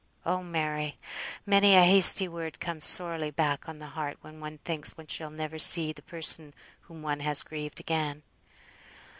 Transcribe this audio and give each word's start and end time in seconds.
Oh 0.25 0.41
Mary! 0.41 0.97
many 1.45 1.75
a 1.75 1.83
hasty 1.83 2.27
word 2.27 2.59
comes 2.59 2.85
sorely 2.85 3.29
back 3.29 3.69
on 3.69 3.77
the 3.77 3.85
heart, 3.93 4.17
when 4.21 4.39
one 4.39 4.57
thinks 4.57 4.97
one 4.97 5.05
shall 5.05 5.29
never 5.29 5.59
see 5.59 5.93
the 5.93 6.01
person 6.01 6.55
whom 6.79 7.03
one 7.03 7.19
has 7.19 7.43
grieved 7.43 7.79
again!" 7.79 8.23